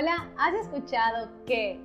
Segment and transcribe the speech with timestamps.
[0.00, 1.78] Hola, ¿has escuchado que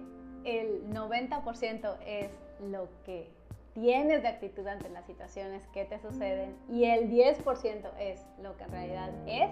[0.45, 3.29] el 90% es lo que
[3.73, 8.63] tienes de actitud ante las situaciones que te suceden y el 10% es lo que
[8.63, 9.51] en realidad es?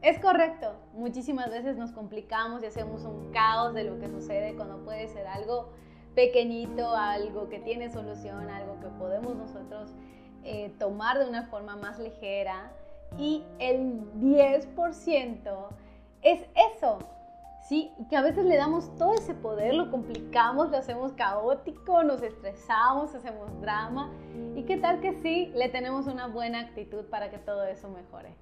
[0.00, 4.82] Es correcto, muchísimas veces nos complicamos y hacemos un caos de lo que sucede cuando
[4.82, 5.74] puede ser algo
[6.14, 9.92] pequeñito, algo que tiene solución, algo que podemos nosotros
[10.42, 12.72] eh, tomar de una forma más ligera
[13.18, 15.68] y el 10%
[16.24, 16.42] es
[16.74, 16.98] eso,
[17.60, 17.92] ¿sí?
[18.08, 23.14] Que a veces le damos todo ese poder, lo complicamos, lo hacemos caótico, nos estresamos,
[23.14, 24.10] hacemos drama.
[24.56, 28.34] ¿Y qué tal que sí le tenemos una buena actitud para que todo eso mejore?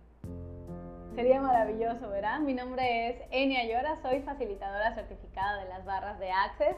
[1.17, 2.39] Sería maravilloso, ¿verdad?
[2.39, 6.77] Mi nombre es Enia Llora, soy facilitadora certificada de las barras de Access.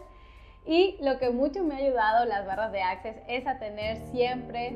[0.66, 4.74] Y lo que mucho me ha ayudado las barras de Access es a tener siempre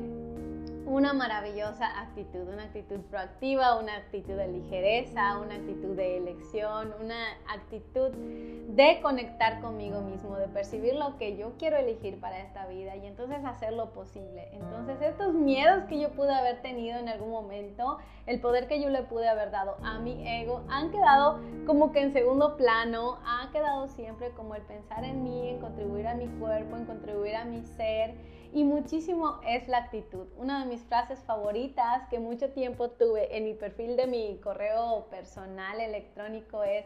[0.89, 7.37] una maravillosa actitud, una actitud proactiva, una actitud de ligereza, una actitud de elección, una
[7.47, 12.95] actitud de conectar conmigo mismo, de percibir lo que yo quiero elegir para esta vida
[12.95, 14.49] y entonces hacer lo posible.
[14.51, 18.89] Entonces estos miedos que yo pude haber tenido en algún momento, el poder que yo
[18.89, 23.51] le pude haber dado a mi ego, han quedado como que en segundo plano, ha
[23.51, 27.45] quedado siempre como el pensar en mí, en contribuir a mi cuerpo, en contribuir a
[27.45, 28.15] mi ser
[28.53, 30.27] y muchísimo es la actitud.
[30.37, 35.07] Una de mis frases favoritas que mucho tiempo tuve en mi perfil de mi correo
[35.09, 36.85] personal electrónico es,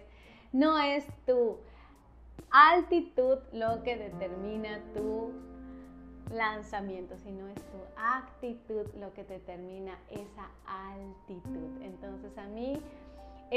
[0.52, 1.58] no es tu
[2.52, 5.32] altitud lo que determina tu
[6.34, 11.82] lanzamiento, sino es tu actitud lo que determina esa altitud.
[11.82, 12.82] Entonces a mí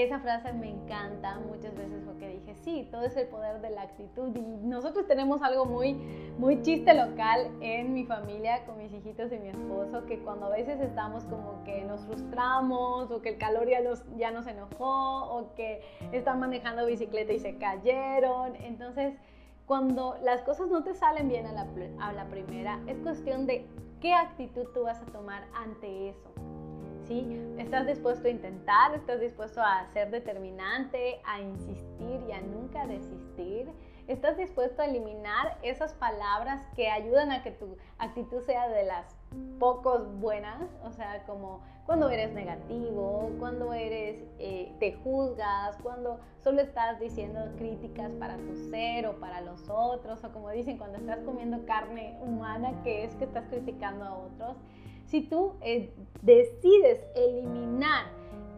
[0.03, 3.83] esa frase me encanta muchas veces porque dije, sí, todo es el poder de la
[3.83, 4.35] actitud.
[4.35, 5.95] Y nosotros tenemos algo muy,
[6.39, 10.51] muy chiste local en mi familia, con mis hijitos y mi esposo, que cuando a
[10.51, 15.37] veces estamos como que nos frustramos o que el calor ya nos, ya nos enojó
[15.37, 18.57] o que están manejando bicicleta y se cayeron.
[18.57, 19.15] Entonces,
[19.67, 21.67] cuando las cosas no te salen bien a la,
[22.01, 23.67] a la primera, es cuestión de
[24.01, 26.31] qué actitud tú vas a tomar ante eso.
[27.09, 33.71] Estás dispuesto a intentar, estás dispuesto a ser determinante, a insistir y a nunca desistir.
[34.09, 39.17] Estás dispuesto a eliminar esas palabras que ayudan a que tu actitud sea de las
[39.61, 46.61] pocos buenas, o sea, como cuando eres negativo, cuando eres, eh, te juzgas, cuando solo
[46.61, 51.21] estás diciendo críticas para tu ser o para los otros, o como dicen, cuando estás
[51.21, 54.57] comiendo carne humana, que es que estás criticando a otros.
[55.07, 58.07] Si tú eh, decides eliminar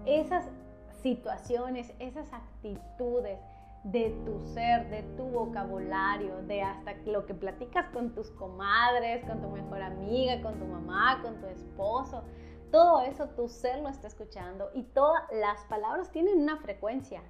[0.06, 0.48] esas
[1.02, 3.38] situaciones, esas actitudes
[3.84, 9.40] de tu ser, de tu vocabulario, de hasta lo que platicas con tus comadres, con
[9.40, 12.24] tu mejor amiga, con tu mamá, con tu esposo,
[12.70, 17.22] todo eso tu ser lo está escuchando y todas las palabras tienen una frecuencia.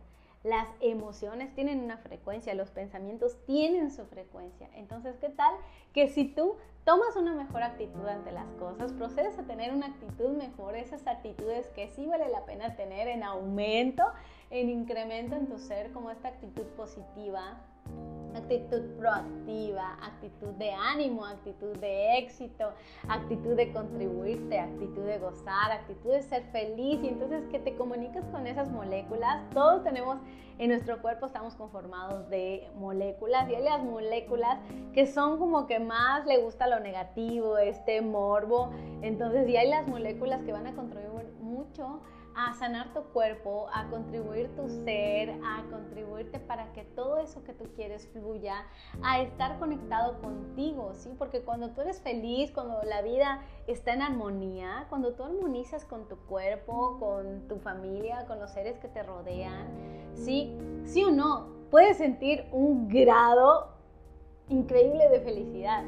[0.48, 4.70] Las emociones tienen una frecuencia, los pensamientos tienen su frecuencia.
[4.74, 5.54] Entonces, ¿qué tal
[5.92, 10.30] que si tú tomas una mejor actitud ante las cosas, procedes a tener una actitud
[10.30, 14.04] mejor, esas actitudes que sí vale la pena tener en aumento,
[14.48, 17.58] en incremento en tu ser, como esta actitud positiva,
[18.38, 22.72] actitud proactiva, actitud de ánimo, actitud de éxito,
[23.08, 28.24] actitud de contribuirte, actitud de gozar, actitud de ser feliz y entonces que te comuniques
[28.26, 29.42] con esas moléculas.
[29.50, 30.18] Todos tenemos
[30.58, 34.58] en nuestro cuerpo, estamos conformados de moléculas y hay las moléculas
[34.92, 38.70] que son como que más le gusta lo negativo, este morbo,
[39.02, 42.00] entonces y hay las moléculas que van a contribuir mucho
[42.38, 47.52] a sanar tu cuerpo, a contribuir tu ser, a contribuirte para que todo eso que
[47.52, 48.64] tú quieres fluya,
[49.02, 51.12] a estar conectado contigo, ¿sí?
[51.18, 56.06] Porque cuando tú eres feliz, cuando la vida está en armonía, cuando tú armonizas con
[56.06, 59.66] tu cuerpo, con tu familia, con los seres que te rodean,
[60.14, 60.56] ¿sí?
[60.84, 63.70] Sí o no, puedes sentir un grado
[64.48, 65.82] increíble de felicidad.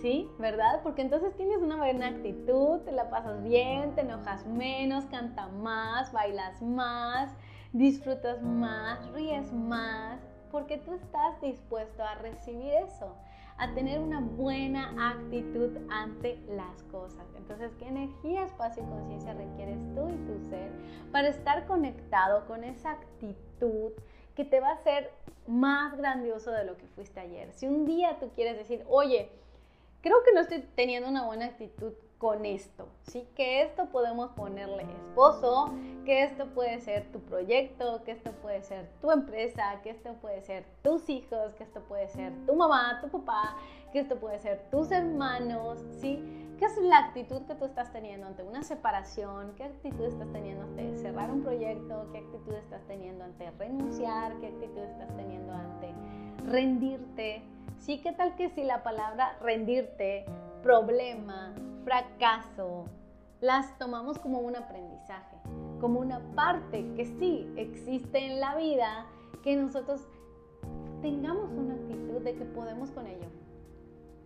[0.00, 0.28] ¿Sí?
[0.38, 0.80] ¿Verdad?
[0.82, 6.12] Porque entonces tienes una buena actitud, te la pasas bien, te enojas menos, canta más,
[6.12, 7.34] bailas más,
[7.72, 10.20] disfrutas más, ríes más,
[10.50, 13.14] porque tú estás dispuesto a recibir eso,
[13.58, 17.26] a tener una buena actitud ante las cosas.
[17.36, 20.70] Entonces, ¿qué energía, espacio y conciencia requieres tú y tu ser
[21.12, 23.92] para estar conectado con esa actitud
[24.36, 25.10] que te va a hacer
[25.48, 27.52] más grandioso de lo que fuiste ayer?
[27.52, 29.30] Si un día tú quieres decir, oye,
[30.02, 33.28] creo que no estoy teniendo una buena actitud con esto, ¿sí?
[33.36, 35.72] Que esto podemos ponerle esposo,
[36.04, 40.42] que esto puede ser tu proyecto, que esto puede ser tu empresa, que esto puede
[40.42, 43.56] ser tus hijos, que esto puede ser tu mamá, tu papá,
[43.92, 46.20] que esto puede ser tus hermanos, ¿sí?
[46.58, 49.54] ¿Qué es la actitud que tú estás teniendo ante una separación?
[49.54, 52.08] ¿Qué actitud estás teniendo ante cerrar un proyecto?
[52.10, 54.36] ¿Qué actitud estás teniendo ante renunciar?
[54.40, 55.94] ¿Qué actitud estás teniendo ante
[56.46, 57.44] rendirte?
[57.78, 60.26] Sí, ¿qué tal que si la palabra rendirte,
[60.62, 61.54] problema,
[61.84, 62.84] fracaso,
[63.40, 65.36] las tomamos como un aprendizaje,
[65.80, 69.06] como una parte que sí existe en la vida,
[69.42, 70.06] que nosotros
[71.00, 73.28] tengamos una actitud de que podemos con ello?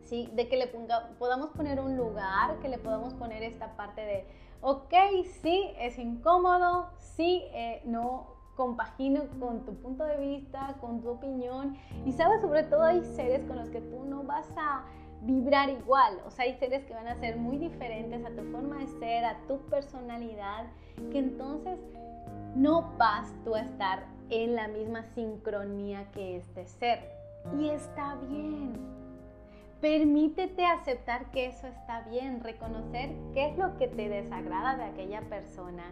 [0.02, 0.28] ¿sí?
[0.34, 4.26] De que le podamos poner un lugar, que le podamos poner esta parte de,
[4.60, 4.94] ok,
[5.43, 11.76] sí, es incómodo, sí, eh, no compagino con tu punto de vista, con tu opinión.
[12.04, 14.84] Y sabes, sobre todo hay seres con los que tú no vas a
[15.22, 16.19] vibrar igual.
[16.26, 19.25] O sea, hay seres que van a ser muy diferentes a tu forma de ser,
[19.25, 20.66] a tu personalidad,
[21.10, 21.78] que entonces
[22.54, 27.00] no vas tú a estar en la misma sincronía que este ser.
[27.58, 28.72] Y está bien.
[29.81, 35.22] Permítete aceptar que eso está bien, reconocer qué es lo que te desagrada de aquella
[35.22, 35.82] persona.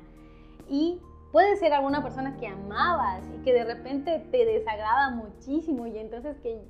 [0.68, 1.00] Y
[1.32, 6.38] puede ser alguna persona que amabas y que de repente te desagrada muchísimo y entonces
[6.38, 6.60] que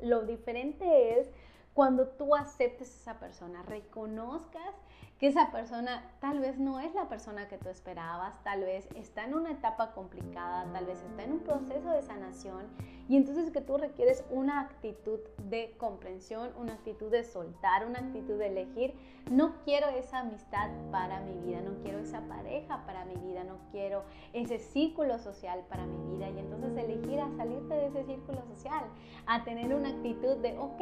[0.00, 1.30] lo diferente es
[1.72, 4.74] cuando tú aceptes a esa persona, reconozcas
[5.18, 9.24] que esa persona tal vez no es la persona que tú esperabas, tal vez está
[9.24, 12.66] en una etapa complicada, tal vez está en un proceso de sanación
[13.08, 18.38] y entonces que tú requieres una actitud de comprensión, una actitud de soltar, una actitud
[18.38, 18.94] de elegir,
[19.30, 23.58] no quiero esa amistad para mi vida, no quiero esa pareja para mi vida, no
[23.70, 28.42] quiero ese círculo social para mi vida y entonces elegir a salirte de ese círculo
[28.46, 28.84] social,
[29.26, 30.80] a tener una actitud de, ok,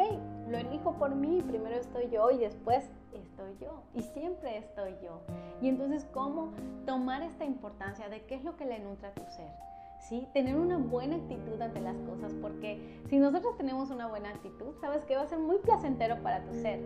[0.48, 5.20] lo elijo por mí, primero estoy yo y después estoy yo y siempre estoy yo.
[5.60, 6.52] Y entonces, ¿cómo
[6.86, 9.71] tomar esta importancia de qué es lo que le nutre a tu ser?
[10.08, 10.26] ¿Sí?
[10.34, 15.04] Tener una buena actitud ante las cosas, porque si nosotros tenemos una buena actitud, sabes
[15.04, 16.80] que va a ser muy placentero para tu ser.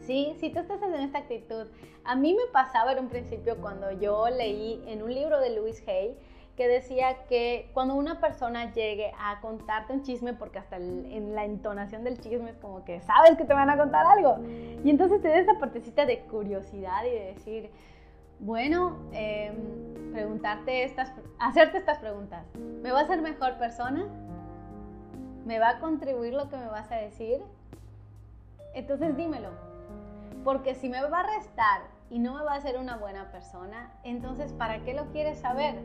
[0.00, 0.34] ¿Sí?
[0.38, 1.68] Si tú estás en esta actitud,
[2.04, 5.86] a mí me pasaba en un principio cuando yo leí en un libro de Louis
[5.86, 6.16] Hay,
[6.56, 11.44] que decía que cuando una persona llegue a contarte un chisme, porque hasta en la
[11.44, 14.38] entonación del chisme es como que sabes que te van a contar algo,
[14.84, 17.70] y entonces te da esa partecita de curiosidad y de decir,
[18.42, 22.44] bueno, em, preguntarte estas, hacerte estas preguntas,
[22.82, 24.04] ¿me va a ser mejor persona?
[25.46, 27.40] ¿Me va a contribuir lo que me vas a decir?
[28.74, 29.50] Entonces dímelo,
[30.42, 33.92] porque si me va a restar y no me va a hacer una buena persona,
[34.02, 35.76] entonces ¿para qué lo quieres saber?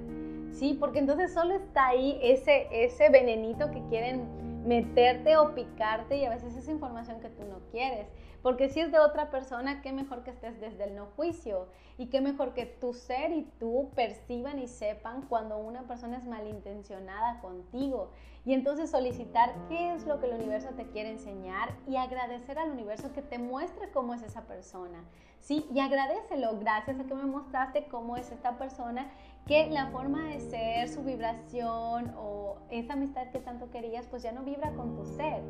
[0.51, 6.25] Sí, porque entonces solo está ahí ese, ese venenito que quieren meterte o picarte y
[6.25, 8.07] a veces es información que tú no quieres.
[8.41, 11.67] Porque si es de otra persona, qué mejor que estés desde el no juicio
[11.97, 16.25] y qué mejor que tu ser y tú perciban y sepan cuando una persona es
[16.25, 18.11] malintencionada contigo.
[18.45, 22.71] Y entonces solicitar qué es lo que el universo te quiere enseñar y agradecer al
[22.71, 25.03] universo que te muestre cómo es esa persona.
[25.39, 29.09] Sí, y agradecelo, gracias a que me mostraste cómo es esta persona
[29.47, 34.33] que la forma de ser, su vibración o esa amistad que tanto querías, pues ya
[34.33, 35.41] no vibra con tu ser,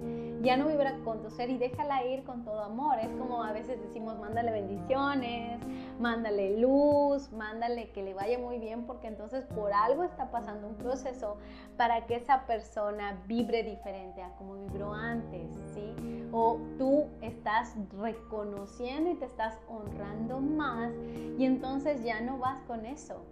[0.43, 2.99] ya no vibra con tu ser y déjala ir con todo amor.
[2.99, 5.59] Es como a veces decimos, mándale bendiciones,
[5.99, 10.75] mándale luz, mándale que le vaya muy bien, porque entonces por algo está pasando un
[10.75, 11.37] proceso
[11.75, 15.95] para que esa persona vibre diferente a como vibró antes, ¿sí?
[16.31, 20.93] O tú estás reconociendo y te estás honrando más
[21.39, 23.25] y entonces ya no vas con eso.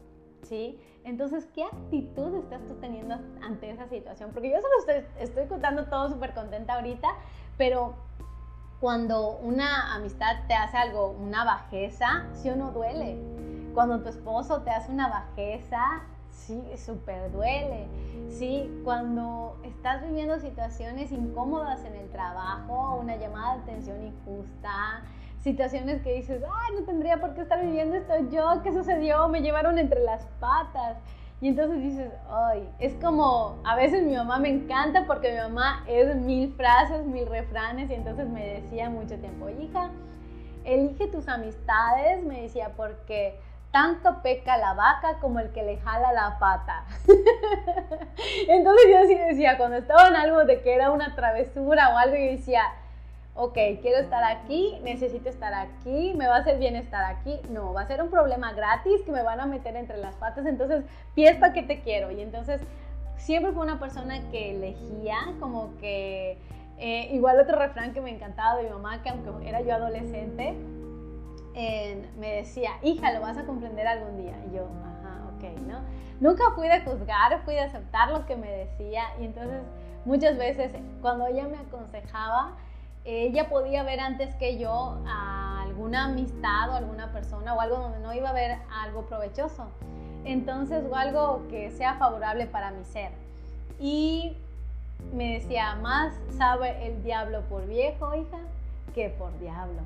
[0.46, 0.80] ¿Sí?
[1.04, 4.32] Entonces, ¿qué actitud estás tú teniendo ante esa situación?
[4.34, 7.08] Porque yo solo estoy, estoy contando todo súper contenta ahorita,
[7.58, 7.96] pero
[8.80, 13.18] cuando una amistad te hace algo, una bajeza, sí o no duele.
[13.74, 17.88] Cuando tu esposo te hace una bajeza, sí, súper duele.
[18.30, 25.04] Sí, cuando estás viviendo situaciones incómodas en el trabajo, una llamada de atención injusta,
[25.42, 29.28] situaciones que dices, ay, no tendría por qué estar viviendo esto yo, ¿qué sucedió?
[29.28, 30.98] Me llevaron entre las patas.
[31.42, 35.84] Y entonces dices, ay, es como, a veces mi mamá me encanta porque mi mamá
[35.88, 39.92] es mil frases, mil refranes y entonces me decía mucho tiempo, hija,
[40.64, 43.40] elige tus amistades, me decía, porque
[43.72, 46.86] tanto peca la vaca como el que le jala la pata.
[48.48, 52.16] entonces yo sí decía, cuando estaba en algo de que era una travesura o algo,
[52.16, 52.62] yo decía,
[53.36, 57.40] ok, quiero estar aquí, necesito estar aquí, me va a hacer bien estar aquí.
[57.50, 60.46] No, va a ser un problema gratis que me van a meter entre las patas,
[60.46, 62.12] entonces, pies para que te quiero.
[62.12, 62.62] Y entonces,
[63.18, 66.38] siempre fue una persona que elegía como que,
[66.78, 70.56] eh, igual otro refrán que me encantaba de mi mamá, que aunque era yo adolescente,
[72.18, 74.36] me decía, hija, lo vas a comprender algún día.
[74.50, 75.80] Y yo, ajá, ok, ¿no?
[76.20, 79.62] Nunca fui de juzgar, fui de aceptar lo que me decía y entonces
[80.06, 82.56] muchas veces cuando ella me aconsejaba,
[83.06, 88.00] ella podía ver antes que yo a alguna amistad o alguna persona o algo donde
[88.00, 89.68] no iba a ver algo provechoso.
[90.26, 93.12] Entonces, o algo que sea favorable para mi ser.
[93.80, 94.36] Y
[95.14, 98.40] me decía, más sabe el diablo por viejo, hija,
[98.96, 99.82] que por diablo.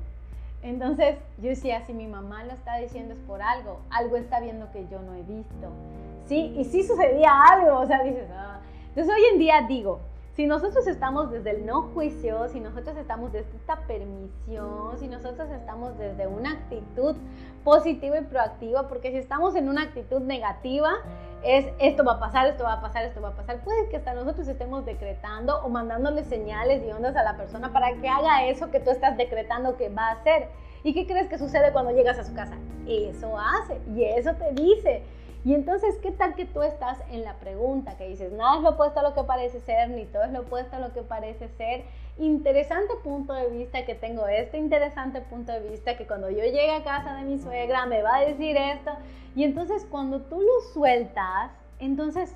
[0.62, 4.70] Entonces yo decía, si mi mamá lo está diciendo es por algo, algo está viendo
[4.72, 5.68] que yo no he visto.
[6.26, 8.60] Sí, y sí sucedía algo, o sea, dices, ah.
[8.88, 10.00] Entonces hoy en día digo,
[10.40, 15.50] si nosotros estamos desde el no juicio, si nosotros estamos desde esta permisión, si nosotros
[15.50, 17.14] estamos desde una actitud
[17.62, 20.92] positiva y proactiva, porque si estamos en una actitud negativa,
[21.44, 23.62] es esto va a pasar, esto va a pasar, esto va a pasar.
[23.62, 27.92] Puede que hasta nosotros estemos decretando o mandándole señales y ondas a la persona para
[28.00, 30.48] que haga eso que tú estás decretando que va a hacer.
[30.82, 32.56] ¿Y qué crees que sucede cuando llegas a su casa?
[32.88, 35.02] Eso hace y eso te dice.
[35.42, 38.70] Y entonces, ¿qué tal que tú estás en la pregunta que dices, nada es lo
[38.70, 41.48] opuesto a lo que parece ser, ni todo es lo opuesto a lo que parece
[41.48, 41.84] ser?
[42.18, 46.72] Interesante punto de vista que tengo este interesante punto de vista que cuando yo llegue
[46.72, 48.90] a casa de mi suegra me va a decir esto.
[49.34, 52.34] Y entonces cuando tú lo sueltas, entonces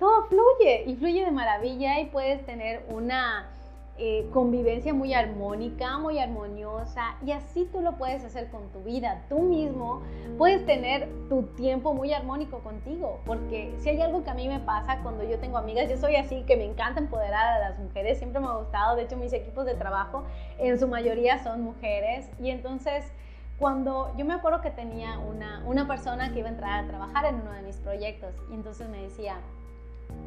[0.00, 3.55] todo fluye y fluye de maravilla y puedes tener una
[3.98, 9.24] eh, convivencia muy armónica, muy armoniosa y así tú lo puedes hacer con tu vida.
[9.30, 10.02] Tú mismo
[10.36, 14.60] puedes tener tu tiempo muy armónico contigo, porque si hay algo que a mí me
[14.60, 18.18] pasa cuando yo tengo amigas, yo soy así, que me encanta empoderar a las mujeres,
[18.18, 20.24] siempre me ha gustado, de hecho mis equipos de trabajo
[20.58, 23.10] en su mayoría son mujeres y entonces
[23.58, 27.24] cuando yo me acuerdo que tenía una, una persona que iba a entrar a trabajar
[27.24, 29.36] en uno de mis proyectos y entonces me decía,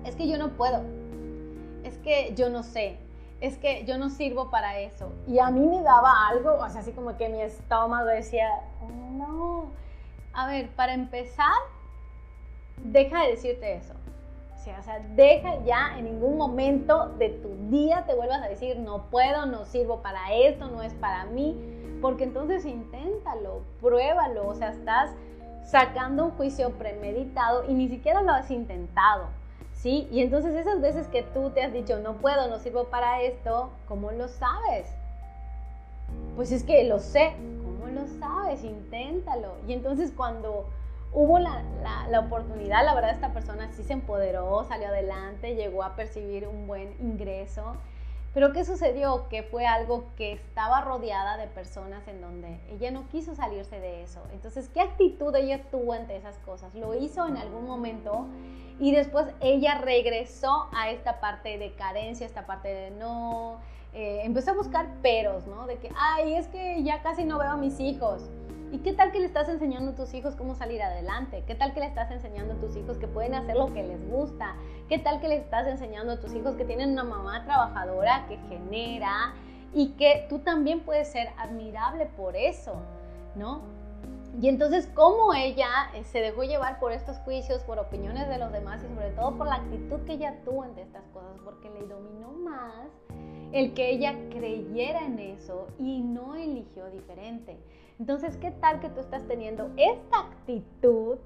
[0.05, 0.81] es que yo no puedo,
[1.83, 2.97] es que yo no sé,
[3.41, 5.11] es que yo no sirvo para eso.
[5.27, 8.49] Y a mí me daba algo, o sea, así como que mi estómago decía,
[9.11, 9.71] no.
[10.33, 11.53] A ver, para empezar,
[12.77, 13.93] deja de decirte eso.
[14.77, 19.03] O sea, deja ya en ningún momento de tu día te vuelvas a decir, no
[19.09, 21.57] puedo, no sirvo para esto, no es para mí,
[22.01, 25.11] porque entonces inténtalo, pruébalo, o sea, estás
[25.65, 29.29] sacando un juicio premeditado y ni siquiera lo has intentado.
[29.81, 30.07] ¿Sí?
[30.11, 33.69] Y entonces esas veces que tú te has dicho, no puedo, no sirvo para esto,
[33.87, 34.87] ¿cómo lo sabes?
[36.35, 37.33] Pues es que lo sé,
[37.63, 38.63] ¿cómo lo sabes?
[38.63, 39.55] Inténtalo.
[39.67, 40.65] Y entonces cuando
[41.13, 41.63] hubo la,
[42.09, 46.67] la, oportunidad, la verdad esta persona sí se empoderó, salió adelante, llegó a percibir un
[46.67, 47.75] buen ingreso
[48.33, 49.27] pero ¿qué sucedió?
[49.29, 54.03] Que fue algo que estaba rodeada de personas en donde ella no quiso salirse de
[54.03, 54.21] eso.
[54.33, 56.73] Entonces, ¿qué actitud ella tuvo ante esas cosas?
[56.75, 58.27] Lo hizo en algún momento
[58.79, 63.57] y después ella regresó a esta parte de carencia, esta parte de no,
[63.93, 65.65] eh, empezó a buscar peros, ¿no?
[65.65, 68.29] De que, ay, es que ya casi no veo a mis hijos.
[68.71, 71.43] ¿Y qué tal que le estás enseñando a tus hijos cómo salir adelante?
[71.47, 74.07] ¿Qué tal que le estás enseñando a tus hijos que pueden hacer lo que les
[74.09, 74.55] gusta?
[74.87, 78.37] ¿Qué tal que le estás enseñando a tus hijos que tienen una mamá trabajadora que
[78.47, 79.33] genera
[79.73, 82.75] y que tú también puedes ser admirable por eso,
[83.35, 83.61] ¿no?
[84.41, 88.53] Y entonces, ¿cómo ella eh, se dejó llevar por estos juicios, por opiniones de los
[88.53, 91.37] demás y sobre todo por la actitud que ella tuvo ante estas cosas?
[91.43, 92.87] Porque le dominó más
[93.51, 97.57] el que ella creyera en eso y no eligió diferente.
[97.99, 101.17] Entonces, ¿qué tal que tú estás teniendo esta actitud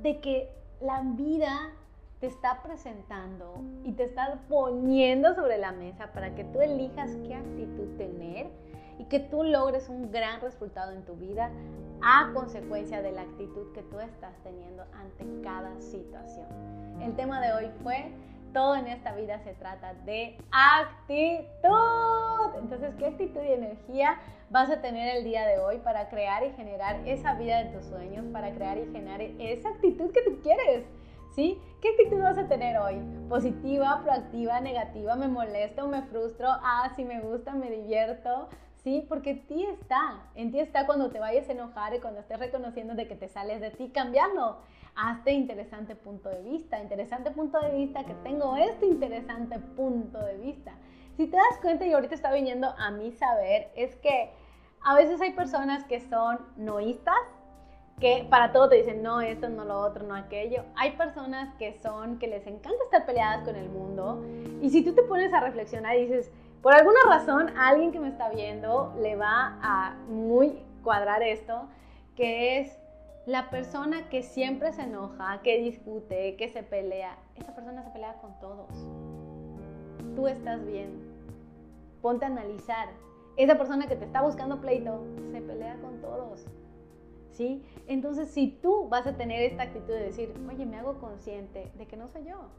[0.00, 0.48] de que
[0.80, 1.72] la vida
[2.20, 7.34] te está presentando y te está poniendo sobre la mesa para que tú elijas qué
[7.34, 8.48] actitud tener
[9.00, 11.50] y que tú logres un gran resultado en tu vida
[12.02, 16.46] a consecuencia de la actitud que tú estás teniendo ante cada situación.
[17.00, 18.12] El tema de hoy fue
[18.52, 21.70] todo en esta vida se trata de actitud.
[22.58, 24.18] Entonces, ¿qué actitud y energía
[24.50, 27.86] vas a tener el día de hoy para crear y generar esa vida de tus
[27.86, 30.84] sueños, para crear y generar esa actitud que tú quieres?
[31.34, 31.58] ¿Sí?
[31.80, 33.00] ¿Qué actitud vas a tener hoy?
[33.28, 35.14] ¿Positiva, proactiva, negativa?
[35.14, 36.48] ¿Me molesto, me frustro?
[36.50, 38.48] Ah, si me gusta, me divierto.
[38.82, 39.04] ¿Sí?
[39.08, 42.94] Porque ti está, en ti está cuando te vayas a enojar y cuando estés reconociendo
[42.94, 44.58] de que te sales de ti, cambiarlo
[44.96, 50.36] hazte interesante punto de vista, interesante punto de vista, que tengo este interesante punto de
[50.38, 50.72] vista.
[51.16, 54.30] Si te das cuenta, y ahorita está viniendo a mí saber, es que
[54.82, 57.14] a veces hay personas que son noístas,
[57.98, 60.64] que para todo te dicen no esto, no lo otro, no aquello.
[60.74, 64.24] Hay personas que son, que les encanta estar peleadas con el mundo.
[64.62, 66.32] Y si tú te pones a reflexionar y dices,
[66.62, 71.68] por alguna razón alguien que me está viendo le va a muy cuadrar esto,
[72.16, 72.78] que es
[73.26, 78.14] la persona que siempre se enoja, que discute, que se pelea, esa persona se pelea
[78.14, 78.68] con todos.
[80.16, 80.98] Tú estás bien.
[82.02, 82.88] Ponte a analizar.
[83.36, 85.02] Esa persona que te está buscando pleito
[85.32, 86.44] se pelea con todos.
[87.30, 87.64] ¿Sí?
[87.86, 91.86] Entonces, si tú vas a tener esta actitud de decir, oye, me hago consciente de
[91.86, 92.50] que no soy yo,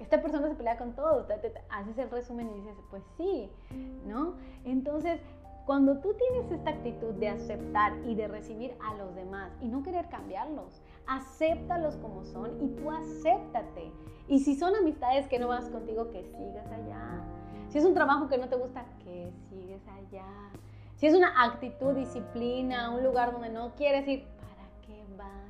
[0.00, 1.26] esta persona se pelea con todo,
[1.70, 3.50] haces el resumen y dices, pues sí,
[4.06, 4.34] ¿no?
[4.64, 5.20] Entonces,
[5.66, 9.82] cuando tú tienes esta actitud de aceptar y de recibir a los demás y no
[9.82, 13.92] querer cambiarlos, acéptalos como son y tú acéptate.
[14.28, 17.22] Y si son amistades que no vas contigo, que sigas allá.
[17.68, 20.24] Si es un trabajo que no te gusta, que sigues allá.
[20.96, 25.47] Si es una actitud, disciplina, un lugar donde no quieres ir, ¿para qué vas?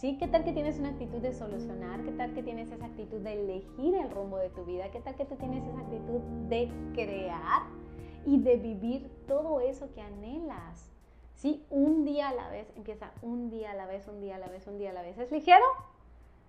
[0.00, 0.16] ¿Sí?
[0.16, 2.04] ¿Qué tal que tienes una actitud de solucionar?
[2.04, 4.92] ¿Qué tal que tienes esa actitud de elegir el rumbo de tu vida?
[4.92, 7.62] ¿Qué tal que tú tienes esa actitud de crear
[8.24, 10.92] y de vivir todo eso que anhelas?
[11.34, 11.66] ¿Sí?
[11.68, 14.46] Un día a la vez, empieza un día a la vez, un día a la
[14.46, 15.18] vez, un día a la vez.
[15.18, 15.64] ¿Es ligero?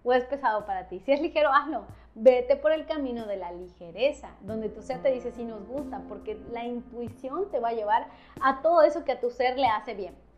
[0.03, 0.99] ¿O es pesado para ti?
[0.99, 1.85] Si es ligero, hazlo.
[2.13, 6.03] Vete por el camino de la ligereza, donde tu ser te dice si nos gusta,
[6.07, 8.09] porque la intuición te va a llevar
[8.41, 10.28] a todo eso que a tu ser le hace bien.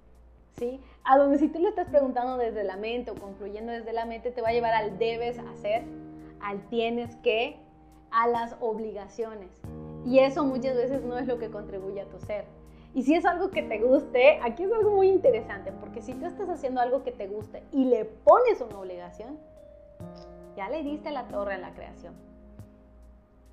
[0.58, 0.82] ¿Sí?
[1.04, 4.32] A donde si tú lo estás preguntando desde la mente o concluyendo desde la mente,
[4.32, 5.84] te va a llevar al debes hacer,
[6.42, 7.58] al tienes que,
[8.12, 9.50] a las obligaciones.
[10.06, 12.46] Y eso muchas veces no es lo que contribuye a tu ser.
[12.94, 16.26] Y si es algo que te guste, aquí es algo muy interesante, porque si tú
[16.26, 19.40] estás haciendo algo que te guste y le pones una obligación,
[20.58, 22.14] ya le diste la torre a la creación.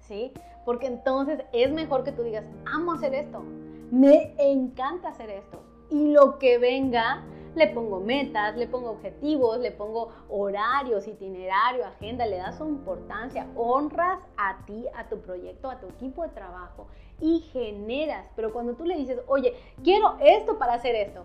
[0.00, 0.32] ¿Sí?
[0.64, 3.42] Porque entonces es mejor que tú digas, amo hacer esto,
[3.90, 5.60] me encanta hacer esto.
[5.90, 12.26] Y lo que venga, le pongo metas, le pongo objetivos, le pongo horarios, itinerario, agenda,
[12.26, 16.86] le das su importancia, honras a ti, a tu proyecto, a tu equipo de trabajo
[17.20, 18.28] y generas.
[18.36, 21.24] Pero cuando tú le dices, oye, quiero esto para hacer esto,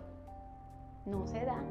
[1.06, 1.62] no se da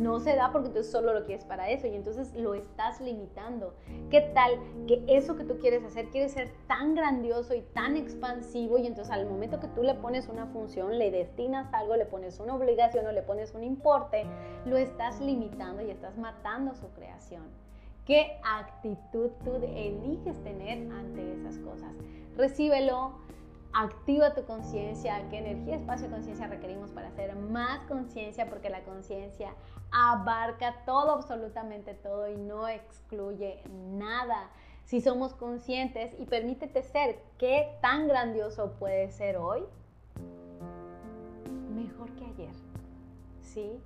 [0.00, 3.74] no se da porque tú solo lo quieres para eso y entonces lo estás limitando.
[4.10, 8.78] ¿Qué tal que eso que tú quieres hacer quiere ser tan grandioso y tan expansivo
[8.78, 12.40] y entonces al momento que tú le pones una función, le destinas algo, le pones
[12.40, 14.24] una obligación o le pones un importe,
[14.64, 17.44] lo estás limitando y estás matando su creación?
[18.06, 21.92] ¿Qué actitud tú eliges tener ante esas cosas?
[22.36, 23.12] Recíbelo
[23.72, 28.82] activa tu conciencia, qué energía, espacio y conciencia requerimos para hacer más conciencia, porque la
[28.82, 29.54] conciencia
[29.92, 34.50] abarca todo, absolutamente todo y no excluye nada.
[34.84, 39.62] Si somos conscientes y permítete ser, ¿qué tan grandioso puede ser hoy?
[41.72, 42.54] Mejor que ayer.
[43.40, 43.80] ¿Sí?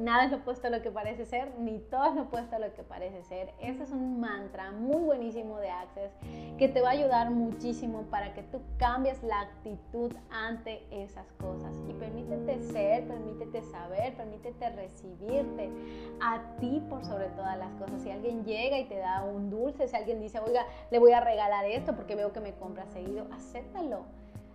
[0.00, 2.58] Nada es lo opuesto a lo que parece ser, ni todo es lo opuesto a
[2.58, 3.52] lo que parece ser.
[3.60, 6.10] Ese es un mantra muy buenísimo de Access
[6.56, 11.76] que te va a ayudar muchísimo para que tú cambies la actitud ante esas cosas.
[11.86, 15.70] Y permítete ser, permítete saber, permítete recibirte
[16.22, 18.00] a ti por sobre todas las cosas.
[18.00, 21.20] Si alguien llega y te da un dulce, si alguien dice, oiga, le voy a
[21.20, 24.06] regalar esto porque veo que me compra seguido, acéptalo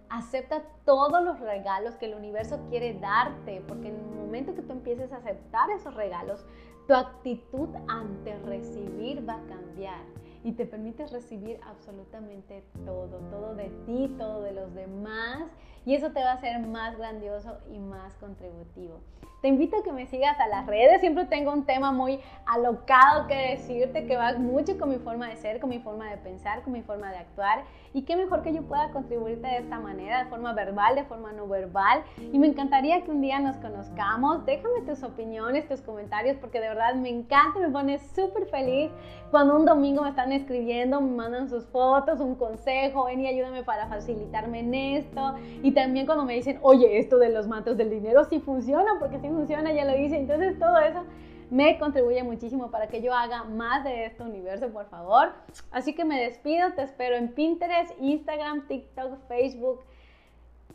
[0.09, 4.73] Acepta todos los regalos que el universo quiere darte, porque en el momento que tú
[4.73, 6.45] empieces a aceptar esos regalos,
[6.87, 10.01] tu actitud ante recibir va a cambiar
[10.43, 15.49] y te permites recibir absolutamente todo, todo de ti, todo de los demás
[15.85, 18.99] y eso te va a hacer más grandioso y más contributivo.
[19.41, 23.27] Te invito a que me sigas a las redes, siempre tengo un tema muy alocado
[23.27, 26.63] que decirte que va mucho con mi forma de ser, con mi forma de pensar,
[26.63, 27.63] con mi forma de actuar.
[27.93, 31.31] Y qué mejor que yo pueda contribuirte de esta manera, de forma verbal, de forma
[31.31, 32.03] no verbal.
[32.33, 36.69] Y me encantaría que un día nos conozcamos, déjame tus opiniones, tus comentarios porque de
[36.69, 38.89] verdad me encanta, me pone súper feliz
[39.29, 43.63] cuando un domingo me están escribiendo, me mandan sus fotos, un consejo, ven y ayúdame
[43.63, 45.35] para facilitarme en esto.
[45.61, 49.19] Y también cuando me dicen, oye, esto de los mantos del dinero sí funciona, porque
[49.19, 50.17] sí funciona, ya lo hice.
[50.17, 51.03] Entonces todo eso
[51.51, 55.33] me contribuye muchísimo para que yo haga más de este universo, por favor.
[55.69, 59.81] Así que me despido, te espero en Pinterest, Instagram, TikTok, Facebook,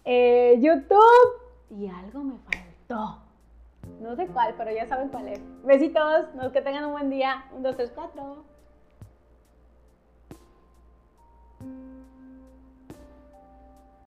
[0.05, 1.01] eh, YouTube
[1.71, 3.19] y algo me faltó.
[4.01, 5.41] No sé cuál, pero ya saben cuál es.
[5.65, 7.45] Besitos, que tengan un buen día.
[7.55, 8.45] Un, dos, tres, cuatro.